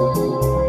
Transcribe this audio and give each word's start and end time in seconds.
Música 0.00 0.59